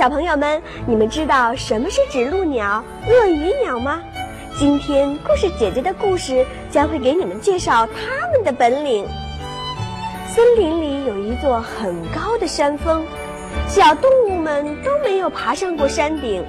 [0.00, 4.00] 的小朋友们，你们知道什么是指路鸟、鳄鱼鸟吗？
[4.58, 9.06] 今天故事姐姐的故事将会给你们介绍它们的本领。
[10.26, 13.04] 森林里有一座很高的山峰，
[13.68, 16.42] 小动物们都没有爬上过山顶。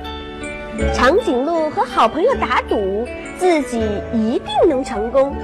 [0.94, 3.06] 长颈鹿和好朋友打赌，
[3.38, 3.82] 自己
[4.14, 5.36] 一定能成功。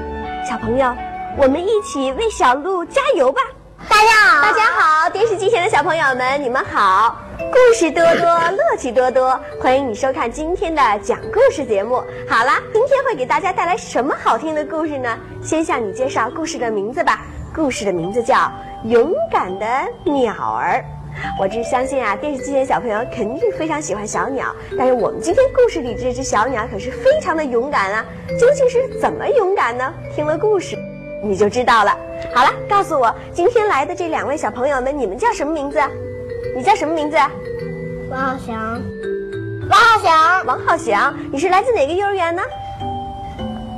[0.49, 0.95] 小朋友，
[1.37, 3.41] 我们一起为小鹿加油吧！
[3.89, 7.17] 大家好，大家好，电视机前的小朋友们，你们好！
[7.37, 11.97] 故事多多，乐趣多多，欢迎你收看今天的讲故事节目。
[12.27, 15.15] 好啦，今天会给大家带来什么好听的故事呢？
[15.39, 17.21] 先向你介绍故事的名字吧。
[17.53, 18.35] 故事的名字叫
[18.85, 19.65] 《勇敢的
[20.03, 20.83] 鸟儿》。
[21.39, 28.05] 我只相信啊，电视机前的小朋友肯定非常喜欢小鸟，但是我们今天故事里这只小鸟可是非常的勇敢啊！
[28.39, 29.93] 究竟是怎么勇敢呢？
[30.15, 30.75] 听了故事，
[31.23, 31.95] 你就知道了。
[32.33, 35.79] 好了，告诉我，今天来的这两位小朋友们，你们叫什么名字？
[36.55, 37.17] 你叫什么名字？
[38.09, 38.81] 王浩翔，
[39.69, 42.41] 王浩翔，王浩翔，你是来自哪个幼儿园呢？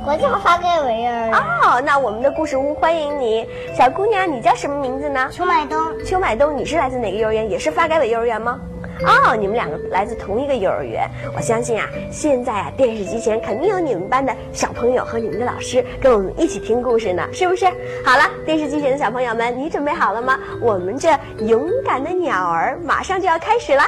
[0.04, 1.34] 国家发改委幼儿园。
[1.34, 5.28] 哦，那我们的故事屋欢迎你，小姑娘，你叫什么名字呢？
[5.30, 7.50] 邱买东，邱买东，你是来自哪个幼儿园？
[7.50, 8.58] 也是发改委幼儿园吗？
[9.06, 11.08] 哦，你们两个来自同一个幼儿园。
[11.34, 17.66] 我相信啊，现在啊，电视机前肯定有你们班的小朋友和你们的老师跟我们一起听故事呢，是不是？
[18.04, 20.38] 好了，电视机前的小朋友们，你准备好了吗？
[20.60, 23.82] 我们这勇敢的鸟儿马上就要开始了。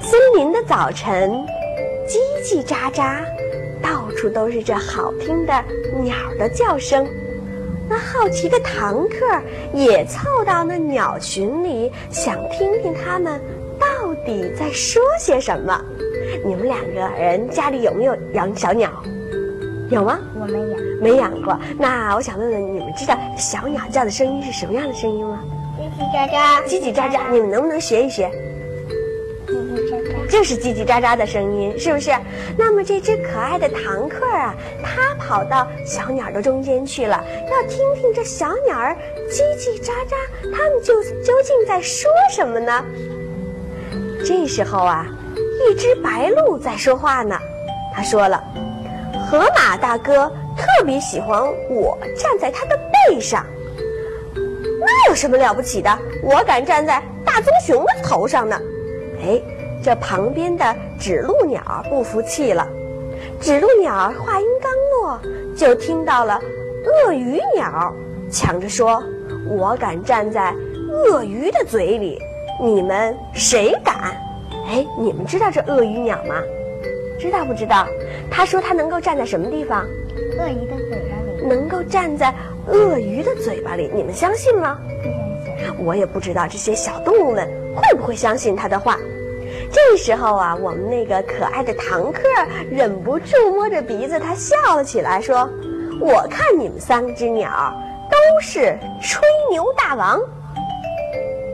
[0.00, 1.30] 森林的早晨，
[2.08, 3.18] 叽叽喳喳，
[3.82, 5.52] 到处都是这好听的
[6.02, 7.06] 鸟的叫声。
[7.90, 9.16] 那好奇的堂客
[9.74, 13.40] 也凑到那鸟群里，想听听他们
[13.80, 15.76] 到底在说些什么。
[16.44, 18.88] 你们两个人家里有没有养小鸟？
[19.90, 20.20] 有吗？
[20.40, 21.58] 我没养，没养过。
[21.76, 25.40] 那我想问问，你们知道小鸟叫的声音是什么样的声音吗？
[25.98, 27.32] 叽叽喳喳，叽叽喳喳。
[27.32, 28.30] 你们能不能学一学？
[30.30, 32.12] 就是叽叽喳喳的声音，是不是？
[32.56, 38.96] 那么这只可爱的堂客啊，它跑到小鸟的中间去了，要听听这小鸟儿
[39.28, 40.14] 叽叽喳喳，
[40.52, 42.84] 它们就究竟在说什么呢？
[44.24, 45.06] 这时候啊，
[45.68, 47.36] 一只白鹭在说话呢，
[47.92, 48.42] 它说了
[49.28, 53.44] ：“河马大哥特别喜欢我站在他的背上，
[54.34, 55.90] 那有什么了不起的？
[56.22, 58.60] 我敢站在大棕熊的头上呢。”
[59.22, 59.38] 哎，
[59.82, 62.66] 这旁边的指路鸟不服气了。
[63.40, 65.20] 指路鸟话音刚落，
[65.56, 66.40] 就听到了
[66.84, 67.94] 鳄鱼鸟
[68.30, 69.02] 抢着说
[69.48, 70.54] ：“我敢站在
[70.88, 72.18] 鳄鱼的嘴里，
[72.62, 74.16] 你们谁敢？”
[74.68, 76.36] 哎，你们知道这鳄鱼鸟吗？
[77.18, 77.86] 知道不知道？
[78.30, 79.84] 他说他能够站在什么地方？
[80.38, 82.32] 鳄鱼的嘴巴里能够站在
[82.68, 84.78] 鳄鱼的嘴巴里，你们相信吗？
[85.02, 85.84] 不相信。
[85.84, 88.98] 我也不知道这些小动物们会不会相信他的话。
[89.72, 92.22] 这时候啊，我们那个可爱的堂客
[92.70, 95.48] 忍不住摸着鼻子，他笑了起来，说
[96.00, 97.72] ：“我看你们三只鸟
[98.10, 100.20] 都是吹牛大王。”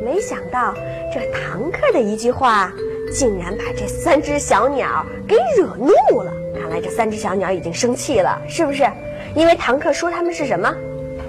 [0.02, 0.72] 没想到
[1.12, 2.72] 这堂客的一句话，
[3.12, 6.32] 竟然把这三只小鸟给惹怒了。
[6.58, 8.88] 看来这三只小鸟已经生气了，是不是？
[9.34, 10.74] 因为堂客说他们是什么？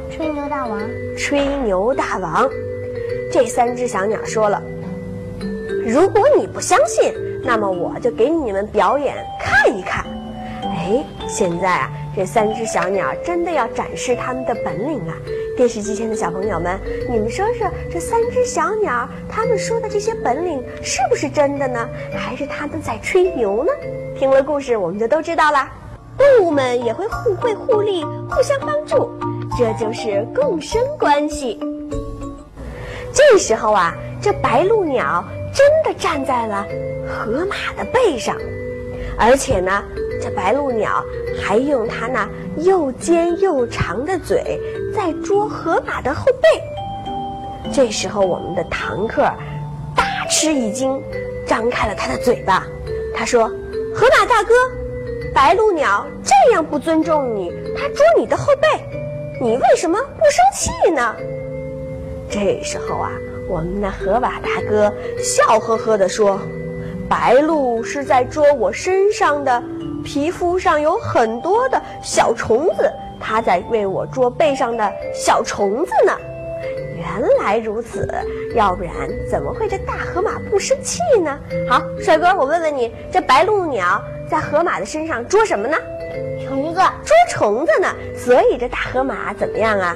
[0.10, 0.80] 吹牛大王，
[1.18, 2.50] 吹牛大王。
[3.30, 4.62] 这三只小鸟说了。
[5.88, 10.06] 如果你不相信，那么我就给你们表演看一看。
[10.62, 15.14] 哎，现在啊，这三只小鸟真的要展示他们的本领了。
[15.56, 16.78] 电视机前的小朋友们，
[17.10, 21.88] 你们说说，这三只小鸟他们说的这些本领是不是真的呢？
[22.14, 23.72] 还是他们在吹牛呢？
[24.20, 25.72] 听了故事，我们就都知道啦。
[26.18, 29.10] 动物们也会互惠互利，互相帮助，
[29.58, 31.58] 这就是共生关系。
[33.14, 35.24] 这时候啊，这白鹭鸟。
[35.54, 36.66] 真的站在了
[37.08, 38.36] 河马的背上，
[39.18, 39.84] 而且呢，
[40.22, 41.04] 这白鹭鸟
[41.42, 42.28] 还用它那
[42.58, 44.60] 又尖又长的嘴
[44.94, 47.70] 在啄河马的后背。
[47.74, 49.24] 这时候，我们的堂客
[49.96, 51.02] 大吃一惊，
[51.46, 52.66] 张开了他的嘴巴。
[53.16, 53.48] 他说
[53.96, 54.54] ：“河马大哥，
[55.34, 58.68] 白鹭鸟这样不尊重你，它啄你的后背，
[59.42, 61.16] 你为什么不生气呢？”
[62.30, 63.12] 这时候啊。
[63.48, 66.40] 我们那河马大哥笑呵呵地说
[67.10, 69.64] ：“白鹭是在捉我身上的
[70.04, 76.14] 皮肤上有很多的小虫子，它在为我捉背上的小虫子呢。
[76.98, 77.08] 原
[77.40, 78.08] 来如此，
[78.54, 78.94] 要不然
[79.30, 81.40] 怎么会这大河马不生气呢？
[81.70, 85.78] 好，帅哥，我问问你，这白鹭鸟在河马的身上捉什么呢？
[86.46, 87.88] 虫子，捉虫子呢。
[88.18, 89.96] 所以这大河马怎么样啊？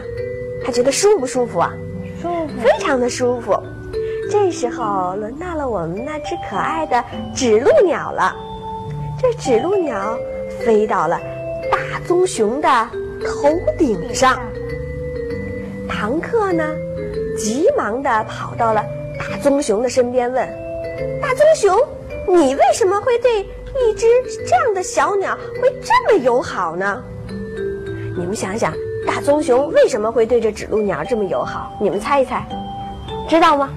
[0.63, 1.73] 他觉得舒不舒服啊？
[2.21, 3.51] 舒服，非常的舒服。
[4.29, 7.03] 这时候轮到了我们那只可爱的
[7.35, 8.33] 指路鸟了。
[9.19, 10.17] 这指路鸟
[10.63, 11.19] 飞到了
[11.71, 12.69] 大棕熊的
[13.25, 14.39] 头顶上。
[15.89, 16.75] 唐克呢，
[17.37, 18.83] 急忙的跑到了
[19.19, 20.47] 大棕熊的身边，问
[21.21, 21.77] ：“大棕熊，
[22.27, 24.05] 你为什么会对一只
[24.47, 27.03] 这样的小鸟会这么友好呢？”
[28.17, 28.73] 你们想想，
[29.07, 31.71] 大棕熊为什么会对这指鹿鸟这么友好？
[31.79, 32.45] 你们猜一猜，
[33.27, 33.69] 知道吗？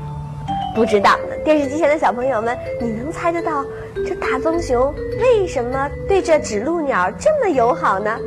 [0.75, 1.17] 不知道。
[1.45, 3.65] 电视机前的小朋友们，你能猜得到
[4.07, 8.19] 这大棕熊为什么对这指鹿鸟这么友好呢？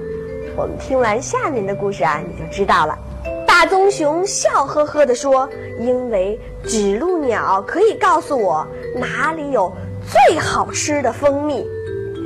[0.56, 2.98] 我们听完下面的故事啊，你就知道了。
[3.46, 5.50] 大棕熊笑呵呵地说
[5.82, 8.66] ：“因为指鹿鸟可以告诉我
[8.96, 9.72] 哪里有
[10.08, 11.68] 最好吃的蜂蜜。”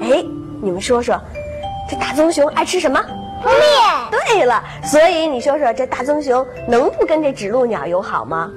[0.03, 0.23] 哎，
[0.61, 1.19] 你们说说，
[1.89, 3.01] 这大棕熊爱吃什么？
[3.41, 3.59] 蜂蜜。
[4.11, 8.51] 对了，所以你说说，这大棕熊能不跟这指鹿鸟友好吗？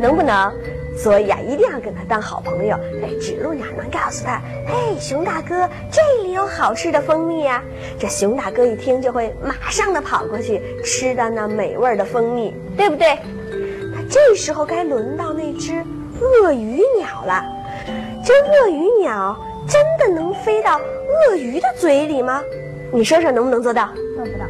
[0.00, 0.52] 能不能？
[0.96, 2.76] 所以啊，一定要跟他当好朋友。
[3.00, 7.62] 这指鹿鸟能告诉他：“嘿，熊大哥，这里有好吃的蜂蜜呀！”
[8.00, 13.16] 这熊大哥一听就会马上的跑过去吃到那美味的蜂蜜，对不对？
[13.94, 15.72] 那这时候该轮到那只
[16.20, 17.44] 鳄鱼鸟了。
[18.24, 22.42] 这鳄鱼鸟真的能飞到鳄鱼的嘴里吗？
[22.92, 23.90] 你说说能不能做到？
[24.16, 24.44] 做不到。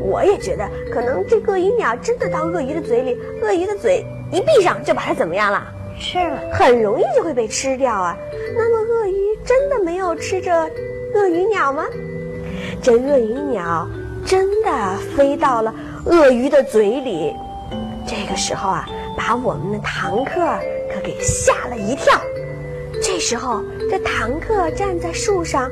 [0.00, 5.66] 我也觉得，可能这鳄鱼鸟真的到鳄鱼的嘴里，鳄鱼的嘴一闭上就把它怎么样了？
[5.98, 8.16] 吃了，很容易就会被吃掉啊。
[8.56, 9.14] 那么鳄鱼
[9.44, 10.50] 真的没有吃这
[11.14, 11.84] 鳄鱼鸟吗？
[12.82, 13.88] 这鳄鱼鸟
[14.26, 15.74] 真的飞到了
[16.06, 17.32] 鳄鱼的嘴里。
[18.06, 18.86] 这个时候啊，
[19.16, 20.34] 把我们的唐克
[20.92, 22.20] 可给吓了一跳。
[23.02, 25.70] 这时候，这唐克站在树上，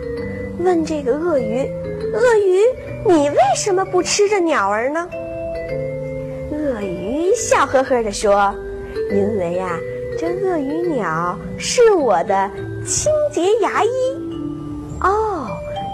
[0.58, 1.68] 问这个鳄鱼
[2.12, 2.60] ：“鳄鱼，
[3.06, 5.08] 你为什么不吃这鸟儿呢？”
[6.52, 8.54] 鳄鱼笑呵呵地说
[9.10, 9.78] ：“因为呀。”
[10.18, 12.50] 这鳄鱼鸟是我的
[12.86, 13.88] 清洁牙医
[15.00, 15.48] 哦，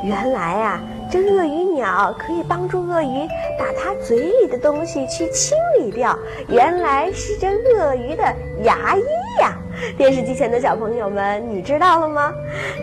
[0.04, 6.18] 原来啊，这鳄鱼鸟可以帮助鳄鱼把它嘴里的东西去清理掉。
[6.48, 8.24] 原来是这鳄鱼的
[8.64, 9.56] 牙医呀！
[9.96, 12.34] 电视机前的小朋友们，你知道了吗？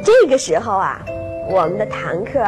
[0.04, 1.06] 这个时候啊，
[1.50, 2.42] 我们的坦克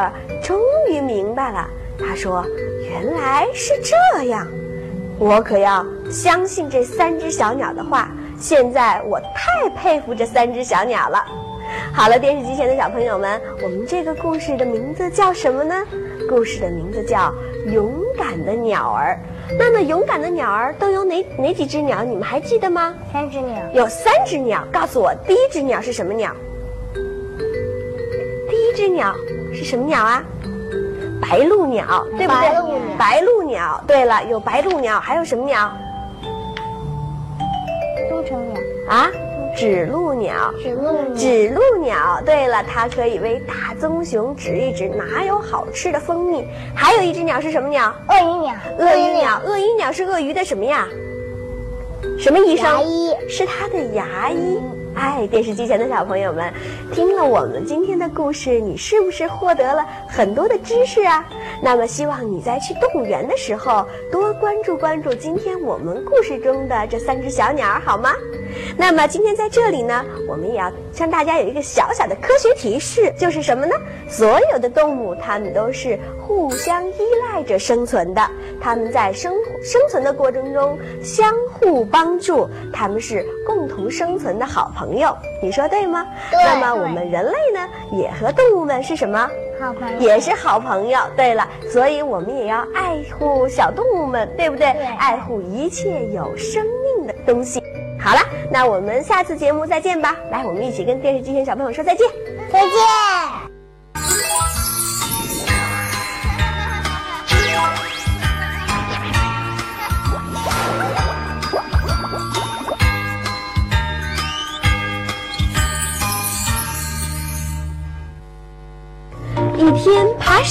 [0.48, 0.58] 终
[0.88, 1.68] 于明白了。
[1.98, 2.42] 他说
[2.88, 4.48] ：“原来是这样，
[5.18, 8.08] 我可要相信这三只小鸟的话。”
[8.40, 11.22] 现在我太佩服这三只小鸟了。
[11.92, 15.74] 好了，电视机前的小朋友们，我们这个故事的名字叫什么呢？
[16.30, 17.30] 故事的名字叫
[17.70, 19.20] 《勇敢的鸟儿》。
[19.58, 22.02] 那么，勇敢的鸟儿都有哪哪几只鸟？
[22.02, 22.94] 你们还记得吗？
[23.12, 23.54] 三只鸟。
[23.74, 24.66] 有三只鸟。
[24.72, 26.34] 告诉我，第一只鸟是什么鸟？
[28.48, 29.14] 第一只鸟
[29.52, 30.24] 是什么鸟啊？
[31.30, 32.96] 白鹭鸟，对不对？
[32.96, 33.82] 白鹭鸟。
[33.86, 35.70] 对了，有白鹭鸟，还有什么鸟？
[38.88, 39.08] 啊，
[39.56, 42.20] 指鹿鸟，指鹿指鹿鸟。
[42.24, 46.46] 对了，它可以为大棕熊指一指哪有好吃的蜂蜜。
[46.74, 47.94] 还有一只鸟是什么鸟？
[48.08, 48.54] 鳄鱼鸟。
[48.78, 50.86] 鳄鱼鸟，鳄鱼鸟是鳄鱼的什么呀？
[52.18, 52.64] 什么医生？
[52.64, 53.14] 牙医。
[53.28, 54.58] 是它的牙医。
[54.98, 56.52] 哎，电视机前的小朋友们，
[56.92, 61.24] 听了我们今天的故事，你是不是获得了很多的知识啊？
[61.62, 68.12] 那么，希望你在去动物园的时候多关注关注今天我们故事中的这三只小鸟，好吗？
[68.76, 73.76] 那么今天在这里呢，我们也要向大家有一个小小的科学提示，就是什么呢？
[74.08, 75.96] 所有的动物它们都是
[76.28, 76.94] 互相依
[77.32, 78.20] 赖着生存的，
[78.60, 79.32] 他们在生
[79.62, 85.16] 生存的过程中相互帮助，他们是共同生存的好朋友。
[85.42, 86.06] 你说对吗？
[86.30, 86.38] 对。
[86.44, 89.26] 那么我们人类呢，也和动物们是什么？
[89.58, 89.98] 好朋友。
[90.00, 91.00] 也是好朋友。
[91.16, 94.70] 对了，所以我们也要爱护小动物们，对不对？
[94.74, 94.84] 对。
[94.98, 97.62] 爱护一切有生命的东西。
[97.98, 98.20] 好了，
[98.52, 100.14] 那我们下次节目再见吧。
[100.30, 102.06] 来，我们一起跟电视机前小朋友说再见。
[102.52, 103.47] 再见。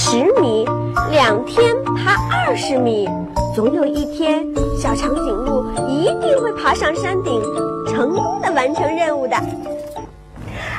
[0.00, 0.64] 十米，
[1.10, 3.08] 两天爬二十米。
[3.52, 4.46] 总有一天，
[4.80, 7.42] 小长颈鹿一定会爬上山顶，
[7.84, 9.36] 成功的完成任务的。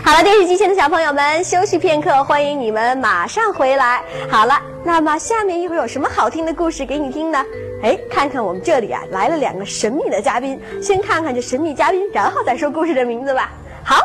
[0.02, 4.02] 好了，电视机前的小朋友们，休息片刻，欢迎你们马上回来。
[4.32, 7.44] 好了，那么下面一会儿有什么好听的故事给你听呢？
[7.84, 13.52] 哎，看看我们这里啊，来了两个神秘的嘉宾，先看看这神秘嘉宾，然后再说故事的名字吧。
[13.84, 13.98] 好，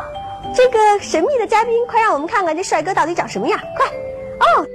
[0.53, 3.87] 这个神秘的嘉宾，快让我们看看这帅哥到底长什么样，快
[4.45, 4.67] 哦！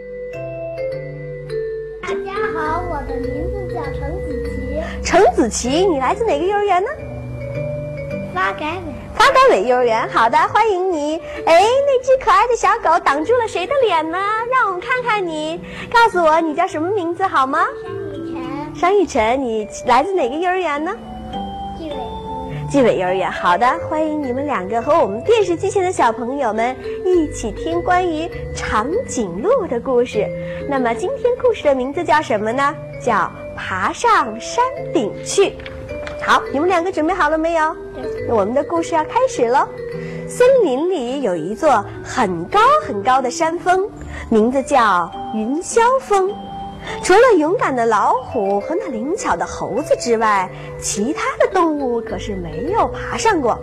[3.01, 5.03] 我的名字叫程子琪。
[5.03, 6.91] 程子琪，你来自哪个幼儿园呢？
[8.35, 8.83] 发改委。
[9.15, 11.17] 发改委幼儿园，好的，欢迎你。
[11.47, 14.19] 哎，那只可爱的小狗挡住了谁的脸呢？
[14.51, 15.59] 让我们看看你，
[15.91, 17.67] 告诉我你叫什么名字好吗？
[17.85, 20.95] 山雨晨，商雨晨，你来自哪个幼儿园呢？
[22.71, 22.99] 纪委。
[22.99, 30.29] 幼儿园，好的，欢迎你们两个和我们电视机前的小朋友们一起听关于长颈鹿的故事。
[30.69, 32.75] 那么今天故事的名字叫什么呢？
[33.03, 34.63] 叫爬上山
[34.95, 35.55] 顶去。
[36.23, 37.75] 好，你们两个准备好了没有？
[38.29, 39.67] 那我们的故事要开始喽。
[40.29, 43.89] 森林里有一座很高很高的山峰，
[44.29, 46.33] 名字叫云霄峰。
[47.03, 50.49] 除了勇敢的老虎和那灵巧的猴子之外，
[50.81, 53.59] 其他的动物可是没有爬上过。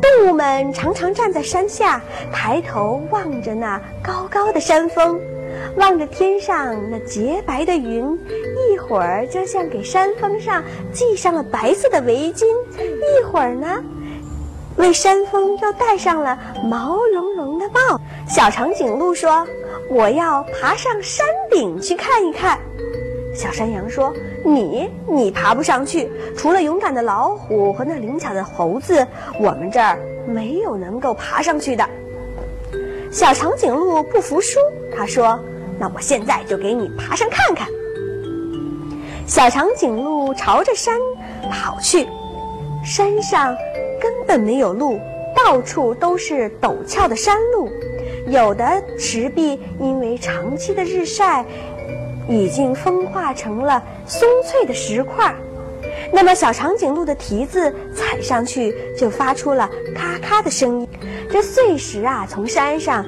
[0.00, 2.00] 动物们常常站在山下，
[2.32, 5.20] 抬头望着那高高的山峰，
[5.76, 8.16] 望着天上那洁白的云，
[8.70, 12.44] 一会儿就像给山峰上系上了白色的围巾，
[12.78, 13.82] 一会儿呢，
[14.76, 18.00] 为山峰又戴上了毛茸茸的帽。
[18.28, 19.46] 小长颈鹿说。
[19.88, 22.58] 我要爬上山顶去看一看。
[23.32, 24.12] 小山羊说
[24.44, 29.06] ：“你你爬不上去，除了勇敢的老虎和那灵巧的猴子，
[29.38, 31.88] 我们这儿没有能够爬上去的。”
[33.12, 34.58] 小长颈鹿不服输，
[34.92, 35.38] 他说
[35.78, 37.68] ：“那我现在就给你爬上看看。”
[39.24, 40.98] 小长颈鹿朝着山
[41.48, 42.08] 跑去，
[42.84, 43.56] 山上
[44.00, 44.98] 根本没有路，
[45.34, 47.70] 到处都是陡峭的山路。
[48.28, 51.44] 有的石壁因为长期的日晒，
[52.28, 55.34] 已经风化成了松脆的石块。
[56.12, 60.88] 那么小长颈鹿的蹄子踩上去就发出了咔咔的声音。
[61.30, 63.04] 这碎石啊，从山上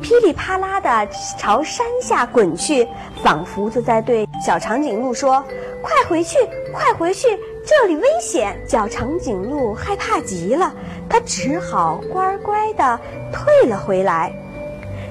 [0.00, 1.08] 噼里啪啦地
[1.38, 2.86] 朝山下滚去，
[3.22, 5.44] 仿佛就在对小长颈鹿说
[5.82, 6.38] ：“快回去，
[6.72, 10.72] 快回去，这里危险！”小长颈鹿害怕极了，
[11.08, 13.00] 它只好乖乖地
[13.32, 14.32] 退了回来。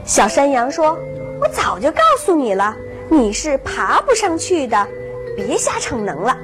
[0.05, 0.98] 小山羊说
[1.39, 2.75] ：“我早就告诉你了，
[3.10, 4.88] 你是爬不上去的，
[5.36, 6.38] 别瞎逞能了。”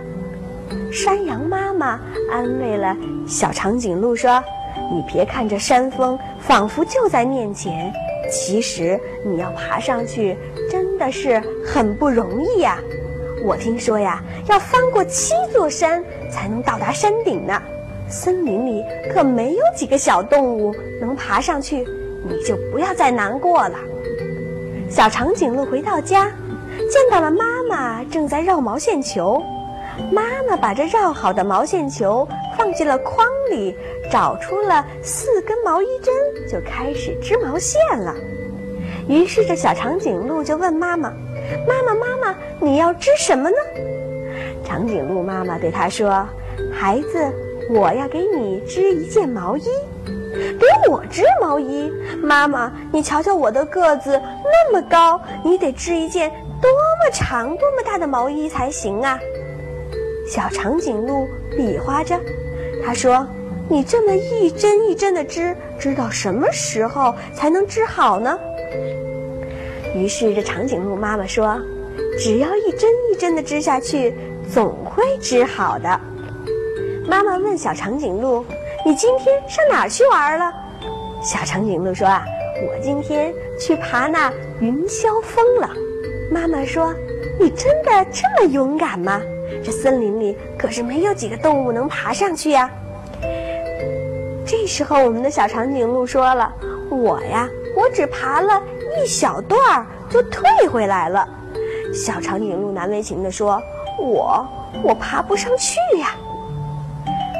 [0.91, 1.99] 山羊妈妈
[2.31, 2.95] 安慰了
[3.27, 4.43] 小长颈鹿说
[4.91, 7.91] ：“你别看这山峰仿佛就在面前，
[8.29, 10.37] 其实你要爬上去
[10.69, 12.79] 真的是很不容易呀。
[13.43, 17.61] 我听说呀，要翻过七座山才能到达山顶呢。
[18.09, 21.85] 森林里可没有几个小动物能爬上去。”
[22.29, 23.75] 你就不要再难过了。
[24.89, 26.25] 小长颈鹿回到家，
[26.91, 29.41] 见到了妈妈正在绕毛线球。
[30.11, 32.27] 妈妈把这绕好的毛线球
[32.57, 33.73] 放进了筐里，
[34.11, 36.13] 找出了四根毛衣针，
[36.51, 38.13] 就开始织毛线了。
[39.07, 41.13] 于是这小长颈鹿就问妈妈
[41.67, 43.57] ：“妈妈，妈妈，你要织什么呢？”
[44.63, 46.27] 长颈鹿妈妈对他说
[46.73, 47.17] ：“孩子，
[47.69, 49.63] 我要给你织一件毛衣。”
[50.59, 56.29] 给我织毛衣，妈妈，你瞧瞧我的个子那么高，你得织一件
[56.61, 59.19] 多么长、多么大的毛衣才行啊！
[60.29, 62.19] 小长颈鹿比划着，
[62.85, 63.25] 他说
[63.67, 68.37] ：“你这么一针一针的织，织到什么时候才能织好呢？”
[69.97, 71.59] 于是这长颈鹿妈妈说
[72.19, 74.13] ：“只要一针一针的织下去，
[74.53, 75.99] 总会织好的。”
[77.09, 78.45] 妈妈问小长颈鹿。
[78.85, 80.53] 你今天上哪儿去玩了？
[81.21, 82.23] 小长颈鹿说：“啊，
[82.67, 85.69] 我今天去爬那云霄峰了。”
[86.31, 86.93] 妈妈说
[87.39, 89.19] ：“你真的这么勇敢吗？
[89.63, 92.69] 这森林里可是没有几个动物能爬上去呀。”
[94.45, 96.53] 这时候，我们的小长颈鹿说了
[96.89, 98.61] ：“我呀，我只爬了
[98.95, 101.27] 一小段儿就退回来了。”
[101.93, 103.61] 小长颈鹿难为情地说
[103.99, 104.45] ：“我
[104.83, 106.15] 我爬不上去呀。”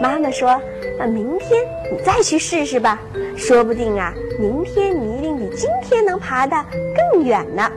[0.02, 0.60] 妈妈说。
[1.00, 3.00] 那明天你再去试试吧，
[3.36, 6.58] 说不定啊，明天你一定比今天能爬得
[7.14, 7.72] 更远呢。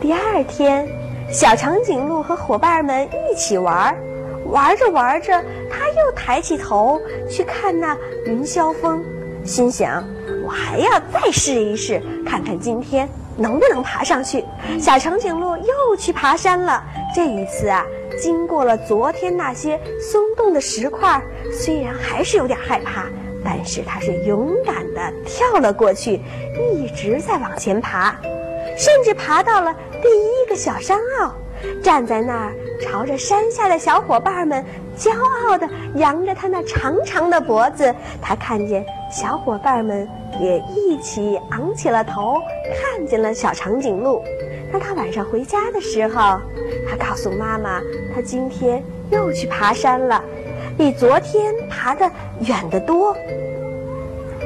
[0.00, 0.84] 第二天，
[1.30, 3.96] 小长颈鹿和伙伴们一起玩儿，
[4.46, 5.32] 玩着玩着，
[5.70, 9.04] 他又抬起头去看那云霄峰，
[9.44, 10.02] 心想：
[10.44, 14.44] 我还要再试一试，看看今天能不能爬上去。
[14.80, 16.82] 小长颈鹿又去爬山了，
[17.14, 17.84] 这一次啊。
[18.20, 21.20] 经过了昨天那些松动的石块，
[21.50, 23.06] 虽然还是有点害怕，
[23.42, 26.20] 但是它是勇敢地跳了过去，
[26.74, 28.14] 一直在往前爬，
[28.76, 31.34] 甚至爬到了第一个小山坳，
[31.82, 34.62] 站在那儿，朝着山下的小伙伴们
[34.98, 35.10] 骄
[35.46, 37.92] 傲地扬着他那长长的脖子。
[38.20, 40.08] 他看见小伙伴们
[40.40, 42.40] 也一起昂起了头，
[42.74, 44.24] 看见了小长颈鹿。
[44.72, 46.40] 当他晚上回家的时候，
[46.88, 47.78] 他告诉妈妈，
[48.14, 50.24] 他今天又去爬山了，
[50.78, 53.14] 比昨天爬得远得多。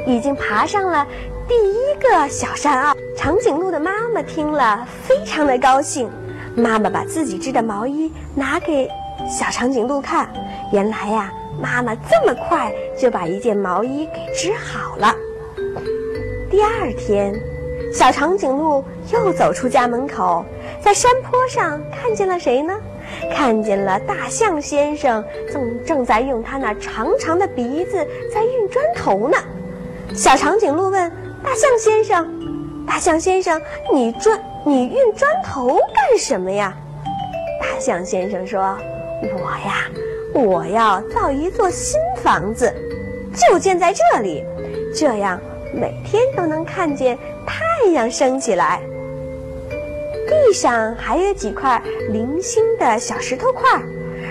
[0.04, 1.06] 已经爬上了
[1.46, 6.10] 第一个小山坳，长颈鹿的妈妈听了非常的高兴。
[6.56, 8.90] 妈妈把自己织的毛衣拿给
[9.30, 10.28] 小长颈鹿看，
[10.72, 15.14] 原来呀，妈妈这么快就把一件毛衣给织好了。
[16.50, 17.34] 第二天，
[17.92, 20.44] 小长颈鹿又走出家门口，
[20.80, 22.74] 在山坡上看见了谁呢？
[23.32, 29.36] 看见了大象先生，正正在用他那长长的鼻子在运砖头呢。
[30.14, 31.10] 小长颈鹿问
[31.42, 32.28] 大象先生
[32.86, 33.60] ：“大象先生，
[33.92, 36.76] 你砖你运砖头干什么呀？”
[37.60, 38.60] 大象先生说
[39.22, 39.88] ：“我呀，
[40.36, 42.70] 我要造一座新房子，
[43.34, 44.44] 就建在这里，
[44.94, 45.40] 这样
[45.72, 47.16] 每天都能看见
[47.46, 48.82] 太阳升起来。”
[50.28, 53.80] 地上还有几块零星的小石头块，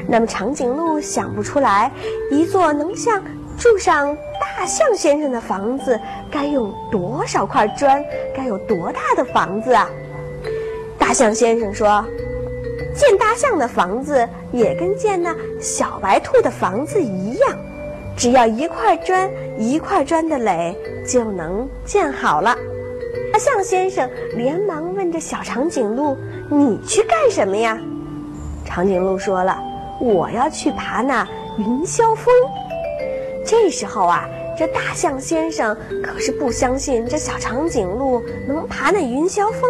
[0.07, 1.91] 那么长颈鹿想不出来，
[2.29, 3.23] 一座能像
[3.57, 8.03] 住上大象先生的房子该用多少块砖，
[8.35, 9.89] 该有多大的房子啊？
[10.99, 12.05] 大象先生说
[12.95, 17.57] ：“建大象的房子也跟建那小白兔的房子一样，
[18.15, 20.75] 只要一块砖一块砖的垒
[21.05, 22.57] 就能建好了。”
[23.33, 26.17] 大象先生连忙问着小长颈鹿
[26.49, 27.77] ：“你去干什么呀？”
[28.63, 29.61] 长颈鹿说了
[29.99, 32.33] ：“我要去爬那云霄峰。”
[33.45, 34.25] 这时候啊，
[34.57, 39.69] 这大象先生可是不相信这小长颈鹿能爬那云霄峰。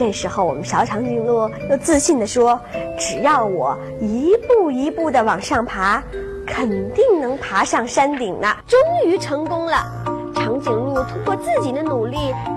[0.00, 2.58] 这时候，我们小长颈鹿又自信地说
[2.98, 6.02] ：“只要我一步一步地往上爬，
[6.46, 9.84] 肯定能爬上山顶呢！”终于成功了。
[10.34, 12.16] 长颈鹿通过自己的努力，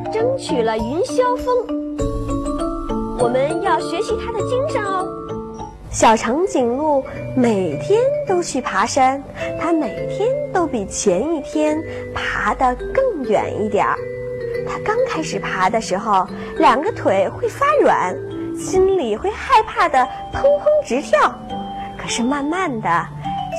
[0.09, 1.53] 争取了云霄峰。
[3.19, 5.05] 我们要学习它的精神哦。
[5.91, 7.03] 小长颈鹿
[7.35, 9.21] 每天都去爬山，
[9.59, 11.77] 它每天都比前一天
[12.13, 13.97] 爬得更远一点儿。
[14.67, 18.15] 它刚开始爬的时候，两个腿会发软，
[18.57, 19.99] 心里会害怕的
[20.33, 21.33] 砰砰直跳。
[21.97, 22.89] 可是慢慢的，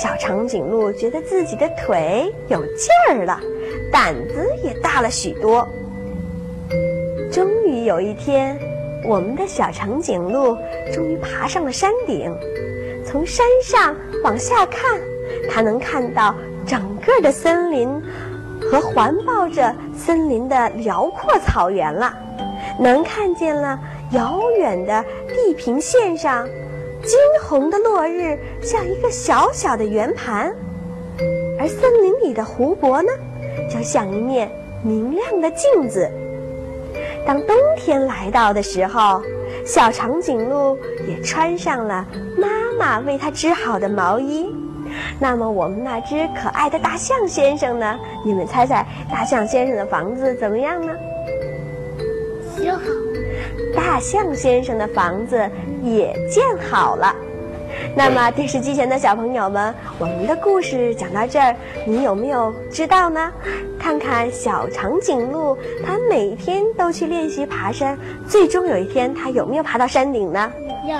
[0.02, 3.40] 小长颈鹿觉得自己的腿有劲儿了。
[3.92, 5.66] 胆子也大了许多。
[7.32, 8.58] 终于有一天，
[9.06, 10.56] 我们的小长颈鹿
[10.92, 12.34] 终于爬上了山顶。
[13.04, 15.00] 从山上往下看，
[15.50, 16.34] 它能看到
[16.66, 17.88] 整个的森林
[18.60, 22.14] 和环抱着森林的辽阔草原了。
[22.80, 23.78] 能看见了
[24.12, 26.46] 遥远的地平线上，
[27.02, 30.52] 金红的落日像一个小小的圆盘，
[31.58, 33.08] 而森林里的湖泊呢？
[33.70, 34.50] 就像一面
[34.82, 36.10] 明亮的镜子。
[37.26, 39.22] 当冬天来到的时候，
[39.64, 40.76] 小长颈鹿
[41.08, 44.48] 也穿上了妈妈为它织好的毛衣。
[45.18, 47.98] 那么，我们那只可爱的大象先生呢？
[48.24, 50.92] 你们猜猜，大象先生的房子怎么样呢？
[52.56, 52.80] 修好。
[53.74, 55.36] 大象先生的房子
[55.82, 57.14] 也建好了。
[57.96, 61.54] 那么，电视机前的小朋友们，我们的故事讲到这儿，
[61.84, 63.32] 你有没有知道呢？
[63.78, 70.52] 看看小长颈鹿，它每天都去练习爬山，最终有一天，它有没有爬到山顶呢？
[70.86, 70.96] 有。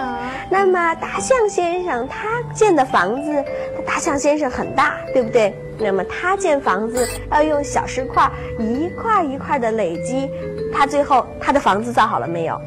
[0.50, 3.44] 那么，大象先生他建的房子，
[3.86, 5.54] 大象先生很大，对不对？
[5.78, 10.30] 那么，他建房子要用小石块一块一块的累积，
[10.72, 12.60] 他最后他的房子造好了没有？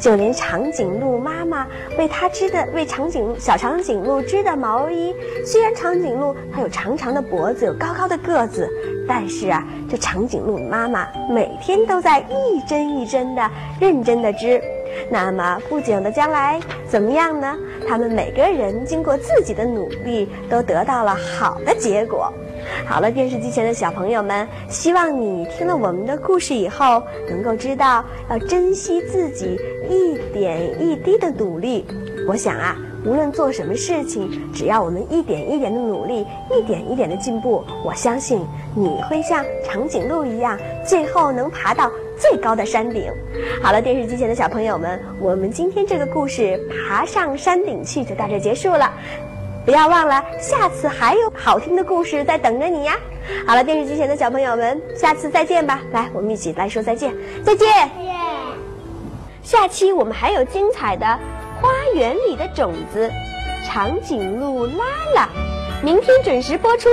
[0.00, 1.64] 就连长颈鹿妈妈
[1.96, 5.14] 为它织的为长颈小长颈鹿织的毛衣，
[5.46, 8.68] 虽然长颈鹿它有长长的脖子，有高高的个子，
[9.06, 14.60] 但是啊，这长颈鹿妈妈每天都在一针一针的认真的织。
[15.10, 17.56] 那么不久的将来怎么样呢？
[17.88, 22.32] 他们每个人经过自己的努力，都得到了好的结果。
[22.86, 31.84] 好了，电视机前的小朋友们，希望你听了我们的故事以后，能够知道要珍惜自己一点一滴的努力。
[32.28, 36.24] 我想啊，无论做什么事情，只要我们一点一点的努力，
[36.56, 38.40] 一点一点的进步，我相信
[38.76, 41.90] 你会像长颈鹿一样，最后能爬到
[42.22, 43.12] 最高的山顶。
[43.60, 46.42] 好了，电视机前的小朋友们，我们今天这个故事
[46.88, 48.92] 《爬上山顶去》就到这结束了。
[49.64, 52.96] 不要忘了，下次还有好听的故事在等着你呀！
[53.44, 55.80] 好了，电视机前的小朋友们，下次再见吧！
[55.90, 57.12] 来，我们一起来说再见，
[57.44, 57.68] 再见！
[57.68, 58.12] 再见。
[59.42, 61.04] 下期我们还有精彩的
[61.60, 63.08] 《花园里的种子》，
[63.66, 64.84] 长颈鹿拉
[65.16, 65.28] 拉，
[65.82, 66.88] 明天准时播出。